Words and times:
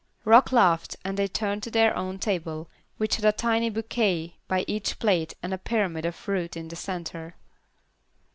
Rock 0.25 0.51
laughed, 0.51 0.95
and 1.05 1.15
they 1.15 1.27
turned 1.27 1.61
to 1.61 1.69
their 1.69 1.95
own 1.95 2.17
table, 2.17 2.67
which 2.97 3.17
had 3.17 3.25
a 3.25 3.31
tiny 3.31 3.69
bouquet 3.69 4.35
by 4.47 4.65
each 4.67 4.97
plate 4.97 5.35
and 5.43 5.53
a 5.53 5.59
pyramid 5.59 6.05
of 6.07 6.15
fruit 6.15 6.57
in 6.57 6.69
the 6.69 6.75
centre. 6.75 7.35